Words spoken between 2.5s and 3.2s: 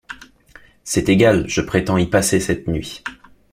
nuit.